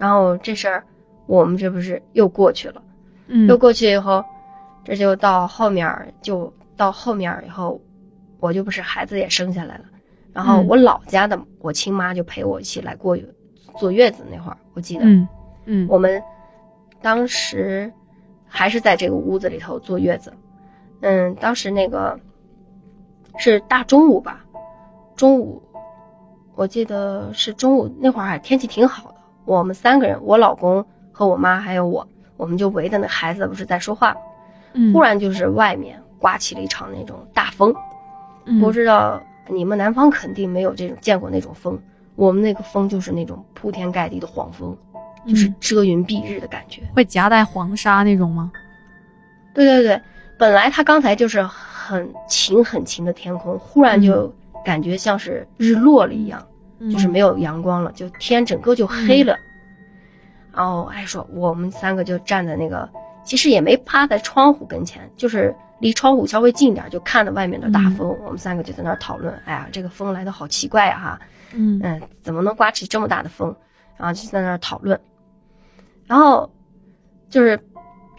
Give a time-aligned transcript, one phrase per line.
[0.00, 0.84] 然后这事儿
[1.26, 2.82] 我们这不是又过去了，
[3.26, 3.46] 嗯。
[3.46, 4.24] 又过去以后，
[4.82, 7.82] 这就到后面就到后面以后，
[8.40, 9.84] 我就不是孩子也生下来了，
[10.32, 13.18] 然后嗯我老家的我亲妈就陪我一起来过
[13.78, 15.28] 坐月子那会儿，我记得，嗯。
[15.66, 15.86] 嗯。
[15.90, 16.22] 我们
[17.02, 17.92] 当时
[18.46, 20.32] 还是在这个屋子里头坐月子，
[21.02, 22.18] 嗯，当时那个
[23.36, 24.46] 是大中午吧，
[25.14, 25.62] 中午
[26.54, 29.09] 我记得是中午那会儿还天气挺好。
[29.09, 29.09] 的，
[29.44, 34.16] 我们三个人，我老公和我妈还有我，我们就围着那孩子不是在说话，
[34.72, 37.74] 嗯，忽然就是外面刮起了一场那种大风，
[38.44, 38.60] 嗯。
[38.60, 41.78] 不知道你们南方肯定没有这种见过那种风，
[42.16, 44.76] 我们那个风就是那种铺天盖地的黄风，
[45.26, 46.82] 就是嗯遮云蔽日的感觉。
[46.94, 48.52] 会夹带黄沙那种吗？
[49.52, 50.00] 对对对，
[50.38, 54.32] 本来他刚才就是很晴很晴的天空，忽然就
[54.64, 56.46] 感觉像是日落了一样，
[56.90, 59.36] 就是没有有阳光了，就天整个就黑了。
[60.52, 62.88] 然后还说我们三个就站在那个，
[63.24, 68.16] 其实也没趴在窗户跟前，就是离窗户稍微近点，就看着外面的大风。
[68.24, 71.20] 我们三个就在那儿讨论，哎呀，这个风来的好奇怪呀、哈，
[71.52, 73.56] 嗯嗯，怎么能刮起这么大的风？
[73.96, 75.00] 然后就在那儿讨论，
[76.06, 76.50] 然后
[77.28, 77.60] 就是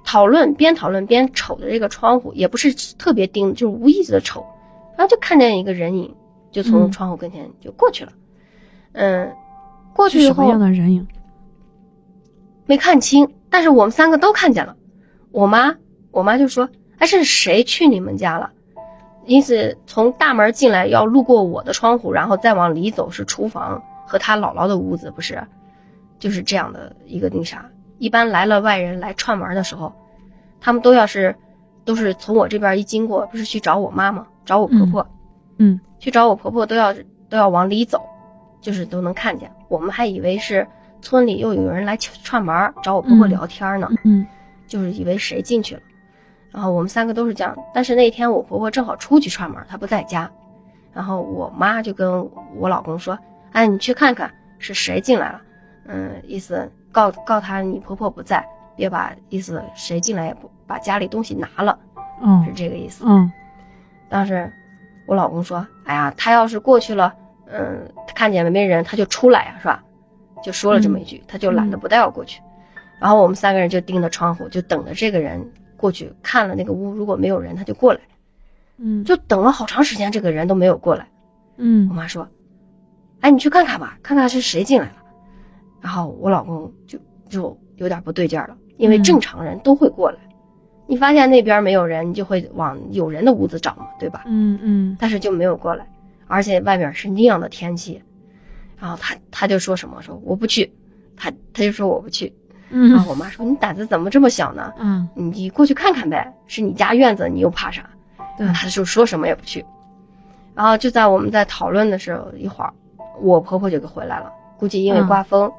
[0.05, 4.45] 讨论边讨论边瞅着这个窗户，也不是特别盯，就是无意识的瞅，
[4.95, 6.15] 然后就看见一个人影
[6.51, 8.17] 就从嗯窗户跟前就过去了，嗯，
[9.93, 11.07] 过去以后什么样后的人影？
[12.65, 14.75] 没看清，但是我们三个都看见了。
[15.31, 15.75] 我妈，
[16.11, 18.51] 我妈就说：“哎，这是谁去你们家了？”
[19.25, 25.43] 因此从大门进来要路过我的窗户，然后再往里走是厨房和他姥姥的屋子，不是？
[26.19, 27.69] 就是这样的一个那啥。
[27.97, 29.93] 一般来了外人来串门的时候，
[30.59, 31.35] 他们都要是
[31.85, 34.27] 都是从我这边一经过，不是去找我妈吗？
[34.45, 35.07] 找我婆婆，
[35.57, 36.93] 嗯去找我婆婆都要
[37.29, 38.01] 都要往里走，
[38.61, 39.51] 就是都能看见。
[39.67, 40.67] 我们还以为是
[41.01, 44.25] 村里又有人来串串门儿找我婆婆嗯聊天呢，嗯
[44.67, 45.81] 就是以为谁进去了。
[46.51, 50.31] 然后我们三个都是这样，但是那天我婆婆正好出去串门，她不在家。
[50.93, 53.17] 然后我妈就跟我老公说
[53.53, 55.41] ：“哎，你去看看是谁进来了。”
[55.87, 61.79] 嗯，意思告告他你婆婆不在，别把意思谁进来也不把家里东西拿了，
[62.21, 63.05] 嗯是这个意思。
[63.07, 63.31] 嗯
[64.09, 64.51] 当时
[65.05, 67.15] 我老公说：“哎呀，他要是过去了，
[67.51, 69.83] 嗯，他看见没人，他就出来呀，是吧？”
[70.43, 72.41] 就说了这么一句，他就懒得不带我过去。
[72.99, 77.99] 然后我们三个人就盯着窗户，就等着这个人过去看了那个屋，如果没有人，他就过来。
[78.77, 81.07] 嗯就等了好长时间，这个人都没有过来。
[81.57, 82.27] 嗯我嗯妈说
[83.21, 84.95] ：“哎，你去看看吧，看看是谁进来了。”
[85.81, 86.97] 然后我老公就
[87.29, 90.17] 就有点不对劲儿了，因为嗯正常人都会过来，
[90.87, 94.23] 你发现那边没有人，你就会往有人的屋子找嘛，对吧？
[94.25, 95.87] 嗯嗯但是就没有过来，
[96.31, 98.01] 而且外面是那样的天气，
[98.79, 100.73] 然后他他就说什么说我不去，
[101.17, 102.33] 他他就说我不去，
[102.69, 104.73] 然嗯后我妈说你胆子怎么这么小呢？
[104.79, 107.89] 嗯，你过去看看呗，是你家院子，你又怕啥？
[108.37, 109.65] 对他就说什么也不去。
[110.55, 112.73] 然后就在我们在讨论的时候，一会儿
[113.19, 115.51] 我婆婆就给回来了，估计因为嗯刮风，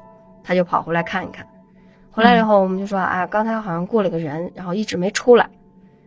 [0.43, 1.45] 她就跑回来看一看。
[2.11, 5.47] 回来以后，我们就说，哎，刚才好像过了个人，然后一直没出来。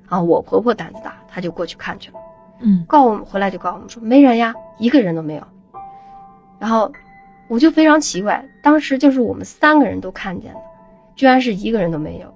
[0.08, 2.18] 然后我婆婆胆子大，她就过去看去了。
[2.58, 5.42] 嗯告我们回来就告我们说没人呀，一个人都没有。
[6.58, 6.92] 然后
[7.48, 10.60] 我就非常奇怪，当时就是我们三个人都看见的，
[11.14, 12.34] 居然是一个人都没有。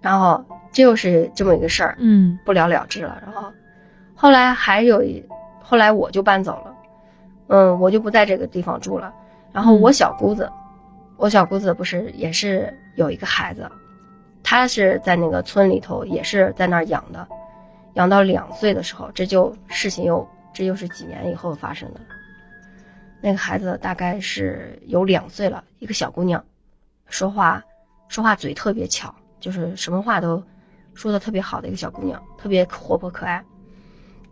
[0.00, 3.22] 然后这又是这么一个事儿，嗯不了了之了。
[3.24, 3.52] 然后
[4.14, 5.24] 后来还有一，
[5.62, 6.74] 后来我就搬走了，
[7.46, 9.14] 嗯，我就不在这个地方住了。
[9.52, 10.50] 然后我小姑子，
[11.16, 13.70] 我小姑子不是也是有一个孩子，
[14.42, 17.28] 她是在那个村里头也是在那儿养的，
[17.94, 22.00] 养到两岁的时候，这就事情又这又是几年以后发生的。
[23.20, 26.44] 那个孩子大概是有两岁了，一个小姑娘，
[27.06, 27.62] 说话
[28.08, 30.42] 说话嘴特别巧，就是什么话都
[30.94, 33.44] 说的特别好的一个小姑娘，特别活泼可爱。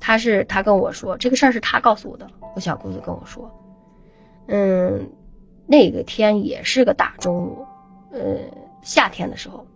[0.01, 3.49] 她是她跟我说这个事儿是她告诉我的，我小姑子跟我说，
[4.49, 5.11] 嗯，
[5.67, 7.67] 那个天也是个大中午，
[8.11, 8.21] 呃，
[8.83, 9.67] 夏天的时候，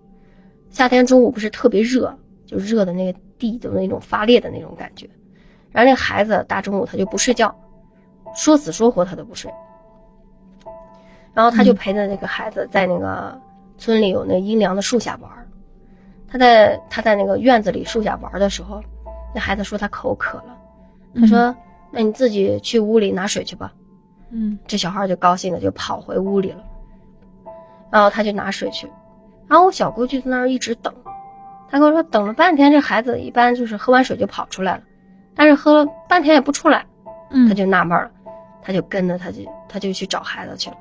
[0.71, 5.09] 夏天中午不是特别热，就热的那个地都那种发裂的那种感觉。
[5.73, 7.55] 然后那孩子大中午他就不睡觉，
[8.35, 9.53] 说死说活他都不睡。
[11.33, 13.41] 然后他就嗯陪着那个孩子在那个
[13.77, 15.31] 村里有那阴凉的树下玩。
[16.29, 18.83] 他在他在那个院子里树下玩的时候，
[19.35, 20.57] 那孩子说他口渴了，
[21.15, 21.55] 他说
[21.93, 23.73] ：“那你自己去屋里拿水去吧。”
[24.31, 26.65] 嗯这小孩就高兴的就跑回屋里了，
[27.91, 28.91] 然后他就拿水去，
[29.47, 30.93] 然后我小姑就在那儿一直等，
[31.75, 34.85] 他跟我说等了半天，这孩子一般就是喝完水就跑出来了，
[35.35, 36.87] 但是喝了半天也不出来，
[37.31, 38.13] 嗯他就纳闷了，
[38.63, 40.77] 他就跟着他就他就去找孩子去了，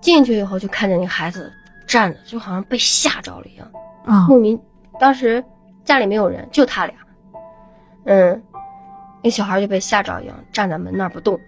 [0.00, 1.52] 进去以后就看见那孩子
[1.86, 3.70] 站着，就好像被吓着了一样，
[4.04, 4.60] 啊莫名。
[4.98, 5.44] 当时
[5.84, 6.96] 家里没有人，就他俩，
[8.02, 8.42] 嗯，
[9.22, 11.38] 那小孩就被吓着一样，站在门那儿不动。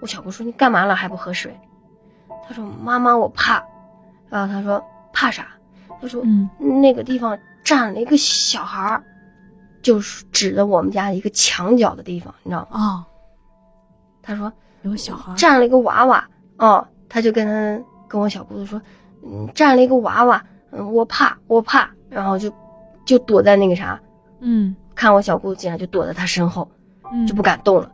[0.00, 1.56] 我小姑说：“你干嘛了还不喝水？”
[2.44, 3.64] 他说：“妈妈，我怕。”
[4.28, 4.84] 然后他说
[5.14, 5.46] ：“怕啥？”
[6.02, 9.04] 他说：“嗯那个地方站了一个小孩儿，
[9.82, 12.80] 就是指着我们家一个墙角的地方，你知道吗？
[12.80, 13.06] 啊，
[14.22, 14.50] 他说
[14.80, 16.26] 有小孩站了一个娃娃，
[16.56, 18.80] 哦，他就跟他跟我小姑子说，
[19.22, 22.50] 嗯，站了一个娃娃，嗯，我怕，我怕，然后就
[23.04, 24.00] 就躲在那个啥，
[24.40, 24.74] 嗯。
[24.94, 26.70] 看我小姑子进来就躲在他身后，
[27.12, 27.26] 嗯。
[27.26, 27.92] 就不敢动了。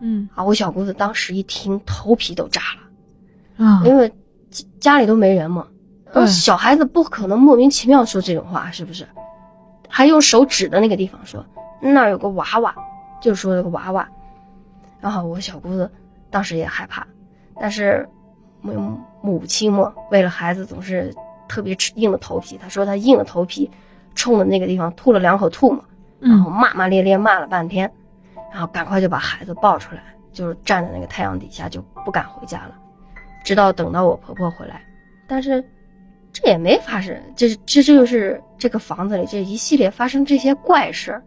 [0.00, 0.28] 嗯。
[0.34, 3.82] 啊，我小姑子当时一听头皮都炸了，啊。
[3.86, 4.10] 因为
[4.50, 5.68] 家家里都没人嘛，
[6.12, 9.06] 对小孩子不可能莫名其妙说这种话，是不是？
[9.88, 11.44] 还用手指的那个地方说
[11.80, 12.74] 那儿有个娃娃，
[13.20, 14.08] 就说有个娃娃。
[15.00, 15.90] 然后我小姑子
[16.30, 17.06] 当时也害怕，
[17.58, 18.08] 但是
[18.60, 21.14] 母母亲嘛，为了孩子总是
[21.48, 22.58] 特别硬着头皮。
[22.58, 23.70] 她说她硬着头皮
[24.14, 25.84] 冲着那个地方吐了两口吐沫，
[26.20, 27.90] 然后嗯骂骂咧咧骂了半天，
[28.52, 30.02] 然后赶快就把孩子抱出来，
[30.32, 32.74] 就是站在那个太阳底下就不敢回家了，
[33.42, 34.82] 直到等到我婆婆回来，
[35.26, 35.64] 但是
[36.42, 41.22] 这也没发生，这这这就是这个房子里这一系列发生这些怪事儿，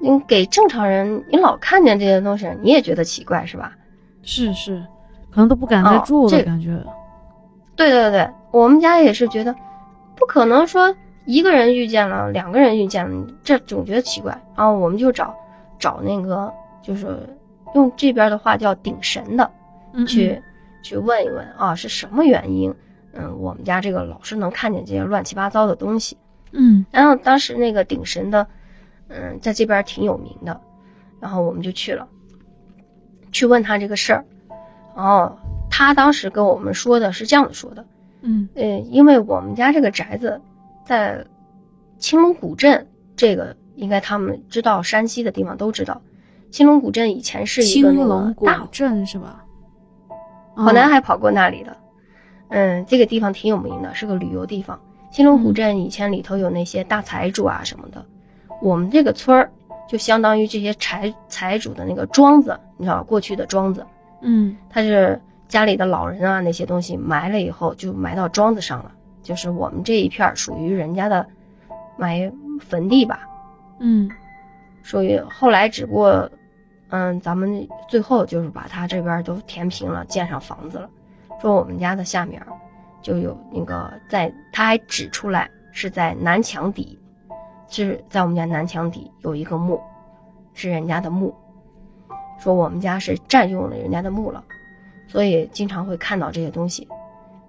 [0.00, 3.72] 你给正常人，你老看见这些东西，你也觉得奇怪是吧？
[4.22, 4.82] 是是，
[5.30, 6.82] 可能都不敢再哦住这了感觉。
[7.76, 9.54] 对对对，我们家也是觉得
[10.16, 10.94] 不可能说
[11.24, 14.42] 一个人遇见了，两个人遇见了，这总觉得奇怪。
[14.56, 15.34] 然后我们就找
[15.78, 17.18] 找那个，就是
[17.74, 19.50] 用这边的话叫顶神的，
[19.94, 20.42] 嗯去
[20.82, 22.74] 去问一问啊，是什么原因？
[23.12, 26.16] 嗯，我们家这个老是能看见这些乱七八糟的东西。
[26.52, 28.46] 嗯然后当时那个顶神的，
[29.08, 30.60] 嗯，在这边挺有名的，
[31.20, 32.08] 然后我们就去了，
[33.32, 34.24] 去问他这个事儿。
[34.96, 35.38] 然后
[35.70, 37.84] 他当时跟我们说的是这样子说的，
[38.22, 40.40] 嗯呃，因为我们家这个宅子
[40.84, 41.24] 在
[41.98, 46.02] 青龙古镇，这个应该他们知道，山西的地方都知道。
[46.50, 49.44] 青龙古镇以前是一青个那龙古个大镇是吧？
[50.56, 51.76] 好男哦还跑过那里的，
[52.50, 54.78] 嗯，这个地方挺有名的，是个旅游地方。
[55.10, 58.04] 青龙湖镇以前里头有那些大财主啊什么的，
[58.60, 59.50] 我们这个村儿
[59.88, 63.86] 就相当于这些财财主的那个庄子，你知道过去的庄子，
[64.20, 64.56] 嗯。
[64.68, 68.92] 他是家里的老人啊那些东西埋了以后就埋到庄子上了，
[69.22, 71.26] 就是我们这一片儿属于人家的
[71.96, 73.28] 埋坟地吧，
[73.80, 74.08] 嗯。
[74.82, 76.30] 所以后来只不过，
[76.88, 80.88] 嗯，咱们最后就是把它这边都填平了，建上房子了。
[81.40, 82.42] 说我们家的下面
[83.02, 86.98] 就有那个在，他还指出来是在南墙底，
[87.68, 89.80] 是在我们家南墙底有一个墓，
[90.54, 91.34] 是人家的墓。
[92.38, 94.42] 说我们家是占用了人家的墓了，
[95.08, 96.88] 所以经常会看到这些东西。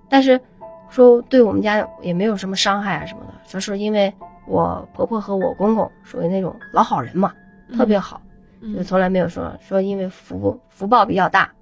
[0.09, 0.41] 但是
[0.89, 4.13] 说对我们家也没有什么伤害啊什么的，说是因为
[4.45, 7.33] 我婆婆和我公公属于那种老好人嘛，
[7.77, 8.21] 特别好，
[8.61, 11.55] 就嗯从来没有说说因为福福报比较大，嗯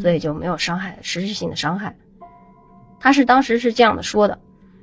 [0.00, 1.96] 所以就没有伤害，实质性的伤害。
[3.00, 4.38] 他是当时是这样的说的，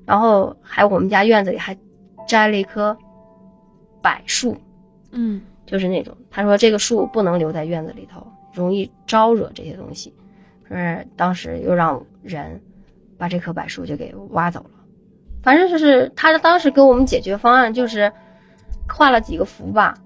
[0.06, 1.78] 然后还有我们家院子里还
[2.28, 2.98] 摘了一棵
[4.02, 4.58] 柏树，
[5.12, 10.14] 嗯就是那种他说这个树不能留在院子里头，容易招惹这些东西。
[10.68, 12.62] 说是当时又让人
[13.18, 14.70] 把这棵柏树就给挖走了。
[15.44, 18.14] 反正就是他当时给我们解决方案就是
[18.88, 19.98] 画了几个符吧，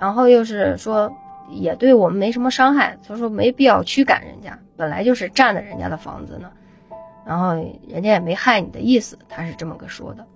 [0.00, 1.12] 然后又是说
[1.48, 6.52] 也对我们没什么伤害，所以说没必要驱赶人家，本来就是占的人家的房子呢，
[7.26, 7.54] 然后
[7.88, 10.26] 人家也没害你的意思，他是这么个说的。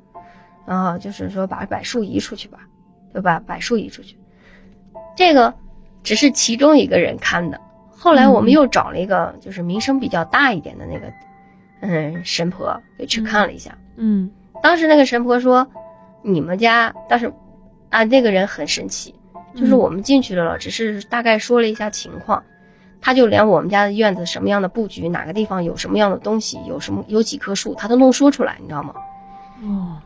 [0.64, 2.60] 然后就是说把柏树移出去吧，
[3.12, 4.16] 就把柏树移出去。
[5.16, 5.54] 这个
[6.02, 11.12] 只是其中一个人看的，后来我们嗯又找了一个就是名声比较大一点的那个，
[11.80, 13.76] 嗯，神婆给去看了一下。
[13.96, 14.30] 嗯
[14.62, 15.66] 当时那个神婆说，
[16.22, 17.32] 你们家，但是
[17.90, 19.16] 啊，那个人很神奇，
[19.54, 22.44] 就是嗯我们进去了，只是大概说了一下情况，
[23.00, 28.94] 他就连我们家的院子什么样的布局，哪个地方有什么样的东西，有什么有几棵树，他都能说出来，你知道吗？
[29.62, 30.02] 哦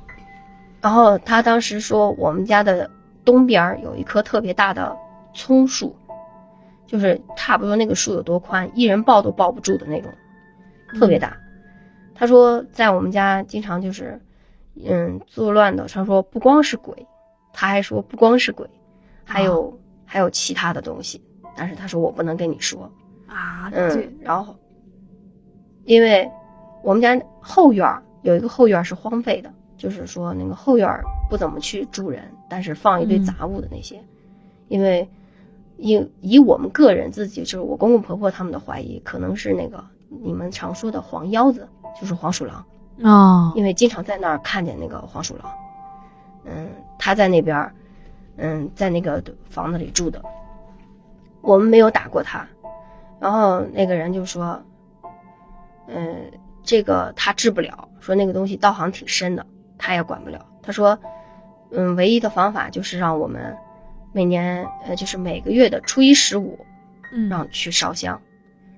[0.83, 2.91] 然后他当时说，我们家的
[3.25, 4.97] 东边儿有一棵特别大的
[5.35, 5.97] 葱树，
[6.87, 10.13] 就是差不多那个树有多宽，一人抱都抱不住的那种，
[10.97, 11.39] 特别大。
[12.15, 14.21] 他说在我们家经常就是，
[14.85, 15.87] 嗯，作乱的。
[15.89, 17.07] 他说不光是鬼，
[17.53, 18.69] 他还说不光是鬼，
[19.27, 21.21] 还有、还有其他的东西。
[21.55, 22.91] 但是他说我不能跟你说，
[23.27, 24.55] 啊这嗯，然后
[25.85, 26.31] 因为
[26.83, 33.25] 我们家后院有一个后院是荒废的，就是说那个后院不怎么去住人，但是放一堆嗯。
[33.25, 34.03] 杂物的那些，
[34.69, 35.09] 因为
[35.79, 41.69] 以以我们个人自己就是我公公婆婆他们的怀疑，可能是那个你们常说的黄腰子，
[41.99, 42.65] 就是黄鼠狼，
[43.03, 45.51] 哦，因为经常在那儿看见那个黄鼠狼。
[46.45, 46.69] 嗯，
[46.99, 47.75] 他在那边儿，
[48.37, 50.23] 嗯，在那个房子里住的。
[51.41, 52.47] 我们没有打过他，
[53.21, 54.63] 然后那个人就说，
[55.87, 56.33] 嗯，
[56.65, 59.47] 这个他治不了，说那个东西道行挺深的，
[59.79, 60.45] 他也管不了。
[60.63, 60.99] 他说，
[61.71, 63.57] 嗯，唯一的方法就是让我们
[64.13, 66.59] 每年，呃，就是每个月的初一十五，
[67.13, 68.21] 嗯，让去烧香，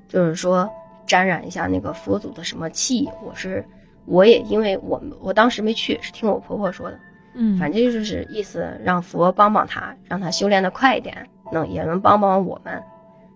[0.09, 0.71] 就是说
[1.07, 3.09] 沾染一下那个佛祖的什么气。
[3.25, 3.67] 我是
[4.05, 7.01] 我也因为我我当时没去，是听我婆婆说的。
[7.41, 12.83] 嗯，反正就是意思让佛帮帮他，让他修炼的快一点，能也能帮帮我们，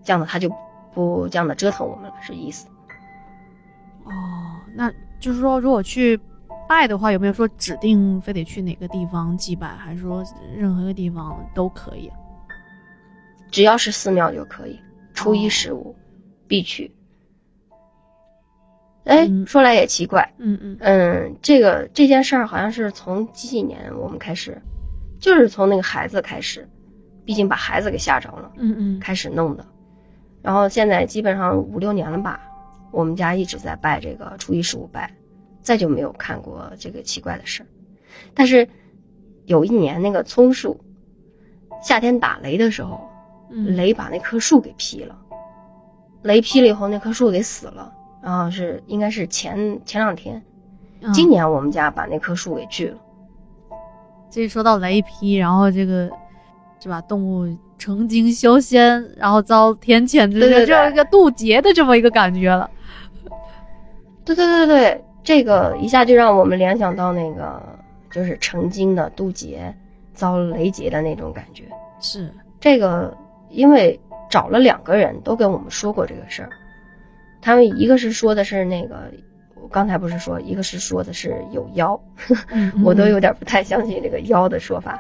[0.03, 0.53] 这样子他就
[0.93, 2.67] 不这样的折腾我们了，是意思。
[4.05, 4.11] 哦，
[4.75, 6.19] 那就是说，如果去
[6.69, 10.25] 拜的话，有没有说指定非得去哪个地方祭拜，还是说
[10.57, 12.11] 任何一个地方都可以？
[13.53, 14.81] 只要是寺庙就可以，
[15.15, 15.95] 初一哦十五
[16.49, 16.93] 必去。
[19.05, 19.47] 哎、嗯。
[19.47, 20.77] 说来也奇怪，嗯嗯。
[20.81, 24.63] 嗯，这个这件事儿好像是从几几年我们开始，
[25.21, 26.69] 就是从那个孩子开始，
[27.25, 29.67] 毕竟把孩子给吓着了，嗯嗯，开始弄的。
[30.43, 32.41] 然后现在基本上五六年了吧，
[32.91, 35.15] 我们家一直在拜这个初一十五拜，
[35.61, 37.67] 再就没有看过这个奇怪的事儿。
[38.35, 38.69] 但是
[39.47, 40.81] 有一年那个葱树，
[41.83, 43.09] 夏天打雷的时候，
[43.51, 43.77] 嗯。
[43.77, 45.19] 雷把那棵树给劈了，
[46.23, 47.93] 雷劈了以后那棵树给死了，
[48.23, 50.41] 然后是应该是前前两天，
[51.01, 52.97] 嗯今年我们家把那棵树给锯了。
[54.31, 56.09] 这说到雷劈，然后这个
[56.81, 57.01] 是吧？
[57.03, 62.71] 动物成精修仙，然后遭天谴，这对对对这一个渡劫的这么一个感觉了。
[64.25, 67.61] 对对对对，这个一下就让我们联想到那个
[68.11, 69.75] 就是成精的渡劫
[70.15, 71.65] 遭雷劫的那种感觉。
[72.01, 73.15] 是，这个
[73.51, 74.01] 因为
[74.31, 76.51] 找了两个人都跟我们说过这个事儿，
[77.43, 79.13] 他们一个是说的是那个，
[79.61, 82.01] 我刚才不是说，一个是说的是有妖，
[82.49, 84.99] 嗯我都嗯有点不太相信这个妖的说法。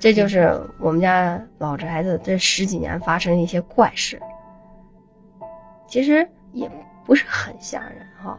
[0.00, 4.20] 这就是我们家老宅子这十几年发生的一些怪事，
[5.86, 6.68] 其实也
[7.04, 8.36] 不是很吓人哈。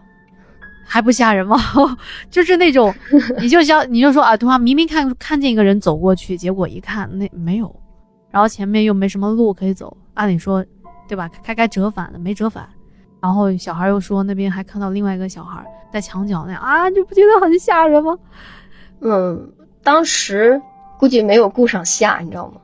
[0.85, 1.57] 还不吓人吗？
[2.29, 2.93] 就是那种，
[3.39, 7.73] 你就像你就说啊，突然明明看看见一个人走过去，结果一看那没有，
[8.29, 10.65] 然后前面又没什么路可以走，按理说，
[11.07, 11.29] 对吧？
[11.43, 12.67] 该该折返的没折返，
[13.21, 18.17] 然后小孩又说那边还看到另外一个小孩在墙角那样啊，你不觉得很吓人吗？
[19.01, 19.51] 嗯，
[19.83, 20.61] 当时
[20.97, 22.61] 估计没有顾上吓，你知道吗？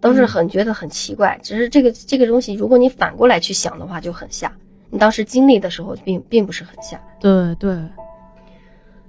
[0.00, 4.52] 都是很觉得很奇怪，只是这个这个东西，如果你反过来去想的话，就很吓。
[4.90, 7.00] 你当时经历的时候并并不是很吓。
[7.18, 7.76] 对对。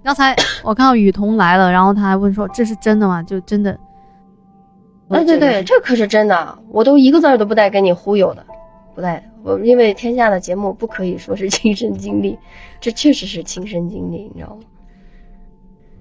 [0.04, 3.78] 刚才我看到雨桐来了，然后他还问说：“这是真的吗？”就真的。
[5.10, 8.46] 哎，对对，这可是真的，我都一个字儿都不带给你忽悠的，
[8.96, 9.24] 不带。
[9.44, 12.38] 我因为天下的节目不可以说是 亲身经历，
[12.82, 14.62] 这确实是亲身经历，你知道吗？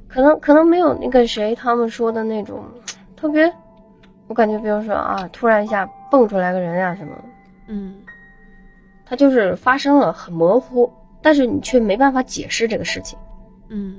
[0.08, 2.64] 可能可能没有那个谁他们说的那种
[3.14, 3.52] 特别，
[4.28, 7.12] 我感觉比如说啊，突然一下蹦出来个人啊什么，
[7.68, 7.96] 嗯
[9.04, 10.90] 他就是发生了很模糊，
[11.22, 13.16] 但是你却没办法解释这个事情。
[13.68, 13.98] 嗯